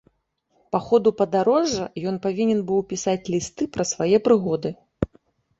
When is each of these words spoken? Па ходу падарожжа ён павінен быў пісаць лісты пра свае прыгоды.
Па 0.75 0.79
ходу 0.85 1.09
падарожжа 1.19 1.85
ён 2.11 2.17
павінен 2.25 2.63
быў 2.71 2.81
пісаць 2.95 3.17
лісты 3.35 3.63
пра 3.77 3.83
свае 3.93 4.17
прыгоды. 4.31 4.69